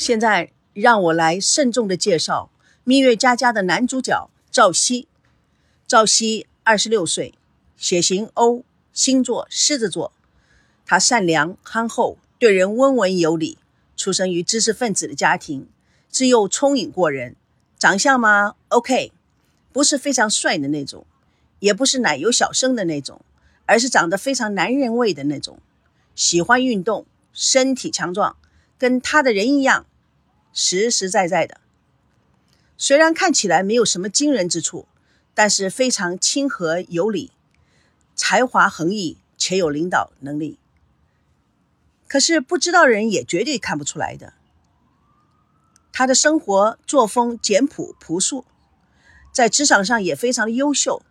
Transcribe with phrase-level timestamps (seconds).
[0.00, 2.50] 现在让我来慎重的介绍
[2.84, 5.06] 《蜜月佳佳》的男主角赵熙。
[5.86, 7.34] 赵熙二十六岁，
[7.76, 10.10] 血型 O，星座狮子座。
[10.86, 13.58] 他善良憨厚，对人温文有礼，
[13.94, 15.68] 出生于知识分子的家庭，
[16.08, 17.36] 自幼聪颖过人。
[17.78, 19.12] 长相嘛，OK，
[19.70, 21.04] 不是非常帅的那种，
[21.58, 23.20] 也不是奶油小生的那种，
[23.66, 25.58] 而是长得非常男人味的那种。
[26.14, 27.04] 喜欢运动，
[27.34, 28.38] 身体强壮，
[28.78, 29.84] 跟他的人一样，
[30.52, 31.60] 实实在在的。
[32.76, 34.88] 虽然看起来没有什么惊人之处，
[35.34, 37.32] 但是非常亲和有礼，
[38.14, 40.58] 才华横溢且有领导能力。
[42.08, 44.32] 可是不知道人也绝对看不出来的。
[45.92, 48.46] 他的生活作风简朴朴素，
[49.32, 51.02] 在职场上也非常的优秀，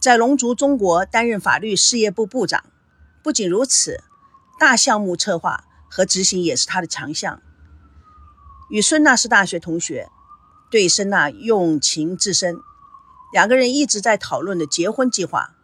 [0.00, 2.64] 在龙族中国担任法律事业部部长。
[3.22, 4.02] 不仅如此，
[4.58, 7.40] 大项目策划和执行也是他的强项。
[8.74, 10.08] 与孙娜是大学同学，
[10.68, 12.56] 对孙娜用情至深，
[13.32, 15.54] 两个人一直在讨论的结婚计划。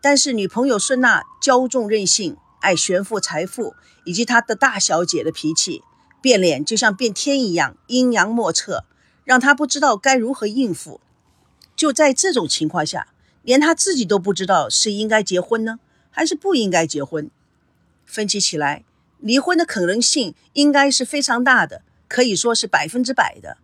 [0.00, 2.38] 但是女朋友孙娜骄纵任性。
[2.60, 5.82] 爱炫富财富，以及她的大小姐的脾气，
[6.22, 8.84] 变脸就像变天一样，阴阳莫测，
[9.22, 11.00] 让他不知道该如何应付。
[11.76, 13.08] 就在这种情况下，
[13.42, 15.78] 连他自己都不知道是应该结婚呢，
[16.10, 17.30] 还是不应该结婚。
[18.04, 18.84] 分析起来，
[19.18, 21.82] 离婚的可能性应该是非常大的，
[22.16, 23.58] 可以说是百分之百的。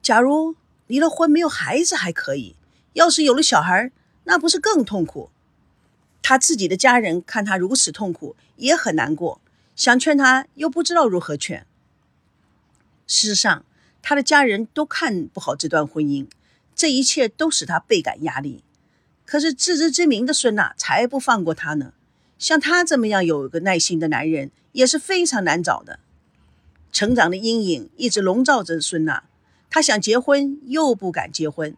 [0.00, 2.56] 假如离了婚没有孩子还可以，
[2.94, 3.92] 要是有了小孩，
[4.24, 5.28] 那不是更痛苦？
[6.22, 9.42] 他自己的家人看他如此痛苦，也很难过，
[9.76, 11.66] 想劝他又不知道如何劝。
[13.06, 13.62] 事实上，
[14.00, 16.26] 他的家人都看不好这段婚姻，
[16.74, 18.64] 这一切都使他倍感压力。
[19.26, 21.92] 可是自知之明的孙娜才不放过他呢。
[22.38, 26.00] 像他这么样有个耐心的男人也是非常难找的。
[26.92, 29.24] 成长的阴影一直笼罩着孙娜，
[29.70, 31.76] 她想结婚又不敢结婚，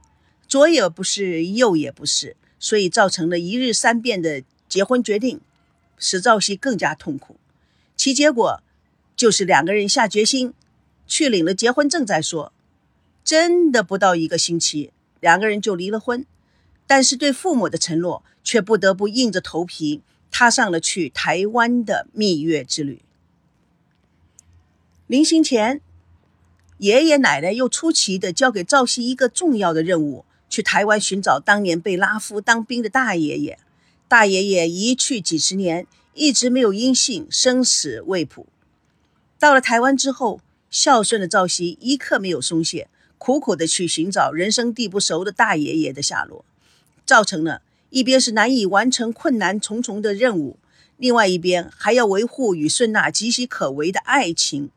[0.48, 2.36] 左也不是，右也不是。
[2.58, 5.40] 所以造成了一日三变的结婚决定，
[5.96, 7.36] 使赵熙更加痛苦。
[7.96, 8.62] 其结果
[9.16, 10.52] 就是两个人下决心
[11.06, 12.52] 去领了结婚证再说。
[13.24, 16.26] 真的不到一个星期，两个人就离了婚。
[16.86, 23.00] 但是对父母的承诺却不得不硬着头皮踏上了去台湾的蜜月之旅。
[25.10, 25.80] 临行前，
[26.78, 30.24] 爷爷奶奶又出奇的交给赵熙一个重要的任务。
[30.48, 33.58] 去台湾寻找当年被拉夫当兵的大爷爷，
[34.06, 35.84] 大爷爷一去几十年，
[36.14, 38.46] 一直没有音信，生死未卜。
[39.36, 40.40] 到了台湾之后，
[40.70, 42.88] 孝顺的赵熙一刻没有松懈，
[43.18, 46.44] 苦苦的去寻找人生地不熟的大爷爷的下落，
[47.04, 50.56] 造成了一边是难以完成困难重重的任务，
[50.96, 54.70] 另外一边还要维护与孙娜岌岌可危的爱情。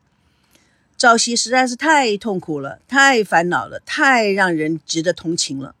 [1.04, 5.74] 赵熙实在是太痛苦了，太烦恼了，太让人值得同情了。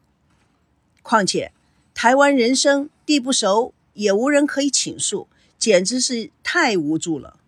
[1.00, 1.50] 况且
[1.94, 5.26] 台湾人生地不熟，也无人可以倾诉，
[5.58, 7.38] 简直是太无助了。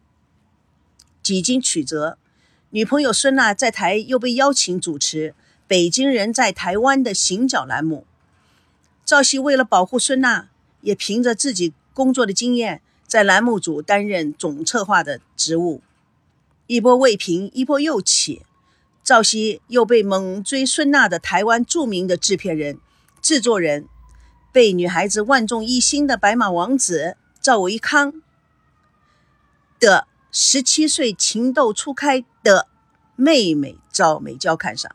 [1.22, 2.16] 几经曲折，
[2.70, 5.32] 女朋友孙娜在台又被邀请主持
[5.69, 8.06] 《北京人在台湾》的行脚栏目。
[9.04, 10.48] 赵熙为了保护孙娜，
[10.81, 15.82] 也凭着自己工作的经验，在栏目组担任总策划的职务。
[16.66, 18.44] 一波未平，一波又起。
[19.04, 22.81] 赵熙又被猛追孙娜的台湾著名的制片人、
[23.22, 23.88] 制作人，
[24.50, 28.21] 被女孩子万众一心的白马王子赵维康
[29.78, 32.66] 的十七岁情窦初开的
[33.15, 34.91] 妹妹赵美娇看上，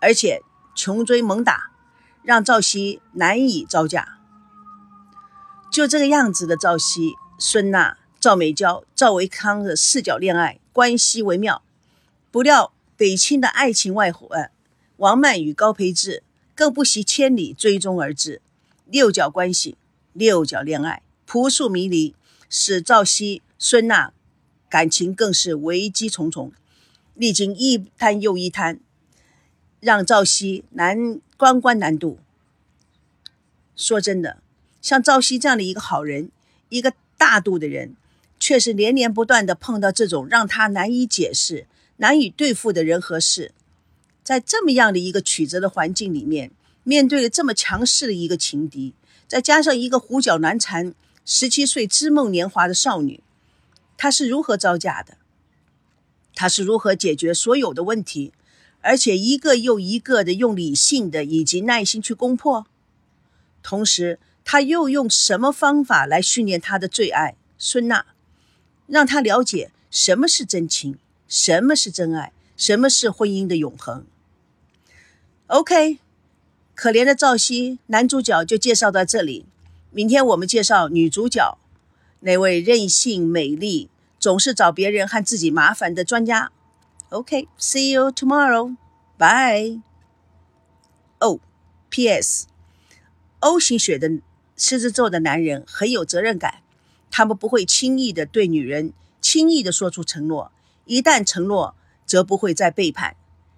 [0.00, 0.42] 而且
[0.74, 1.70] 穷追猛打，
[2.24, 4.18] 让赵熙难以招架。
[5.70, 10.60] 就这个样子的赵熙、孙娜、赵美娇、赵维康的四角恋爱。
[10.72, 11.60] 关系微妙，
[12.30, 14.52] 不料北清的爱情外患，
[14.98, 16.22] 王曼与高培志
[16.54, 18.40] 更不惜千里追踪而至，
[18.86, 19.76] 六角关系，
[20.12, 22.14] 六角恋爱，扑朔迷离，
[22.48, 24.12] 使赵熙、孙娜
[24.70, 26.52] 感情更是危机重重，
[27.14, 28.78] 历经一滩又一滩，
[29.80, 32.20] 让赵熙难关关难渡。
[33.74, 34.38] 说真的，
[34.80, 36.30] 像赵熙这样的一个好人，
[36.68, 37.96] 一个大度的人。
[38.42, 41.68] 却是连连不断的碰到这种让他难以解释、
[41.98, 43.52] 难以对付的人和事，
[44.24, 46.50] 在这么样的一个曲折的环境里面，
[46.82, 48.94] 面对了这么强势的一个情敌，
[49.28, 50.92] 再加上一个胡搅难缠、
[51.24, 53.22] 十七岁知梦年华的少女，
[53.96, 55.18] 他是如何招架的？
[56.34, 58.32] 他是如何解决所有的问题，
[58.80, 62.66] 而且一个又一个的用理性的以及耐心去攻破？
[63.62, 68.06] 同时，他又用什么方法来训练他的最爱孙娜？
[68.92, 72.30] 让他了解什么是真情，什么是真爱？
[72.58, 74.04] 什么是婚姻的永恒
[75.46, 75.98] ？OK，
[76.74, 79.46] 可怜的赵熙，男主角就介绍到这里。
[79.90, 81.56] 明天我们介绍女主角，
[82.20, 86.52] 那位任性、美丽、总是找别人和自己麻烦的专家。
[87.08, 89.80] OK，see you tomorrow，bye。
[91.18, 91.40] 哦
[91.88, 94.20] ，P.S.，O 型血的
[94.56, 96.62] 狮子座的男人很有责任感，
[97.12, 100.50] 他们不会轻易的对女人轻易的说出承诺，
[100.86, 101.74] 一旦承诺，
[102.06, 103.14] 则不会再背叛。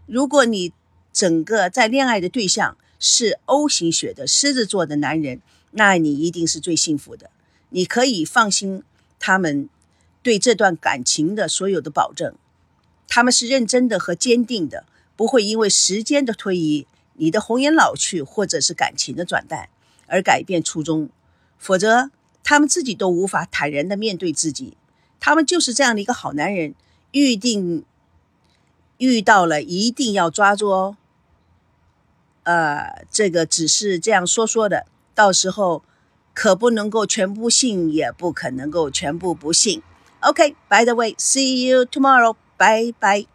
[0.06, 0.72] 如果你
[1.12, 5.40] 整个在恋爱的对象是 O 型血的狮子座的男人，
[5.70, 7.30] 那你一定是最幸福的，
[7.70, 8.82] 你可以放心，
[9.18, 9.68] 他们
[10.22, 12.34] 对这段感情的所有的保证，
[13.06, 14.84] 他们是认真的和坚定的，
[15.14, 19.68] 不会因为时间的推移、你的红颜老去或者是感情的转淡
[20.08, 21.08] 而改变初衷，
[21.56, 22.10] 否则
[22.44, 24.76] 他们自己都无法坦然的面对自己，
[25.18, 26.74] 他们就是这样的一个好男人，
[27.10, 27.84] 预定
[28.98, 30.96] 遇到了一定要抓住哦，
[32.44, 34.86] 呃，这个只是这样说说的。
[35.14, 35.82] 到时候
[36.34, 39.82] 可不能够全部信，也不可能够全部不信。
[40.20, 43.33] OK，by the way，see you tomorrow，拜拜。